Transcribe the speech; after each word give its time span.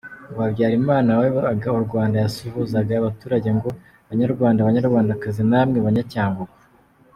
Ngo 0.29 0.39
Habyarimana 0.45 1.17
wayoboraga 1.19 1.67
u 1.79 1.81
Rwanda 1.87 2.15
yasuhuzaga 2.23 2.91
abaturage 2.97 3.49
ngo 3.57 3.69
“Banyarwanda, 4.07 4.65
banyarwandakazi 4.67 5.41
namwe 5.51 5.77
Banyacyangugu. 5.85 6.55